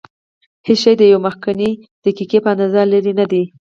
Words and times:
هېڅ 0.67 0.79
شی 0.83 0.93
د 0.97 1.01
یوې 1.11 1.23
مخکنۍ 1.27 1.71
دقیقې 2.05 2.39
په 2.43 2.49
اندازه 2.53 2.81
لرې 2.91 3.13
نه 3.19 3.25
دی. 3.31 3.43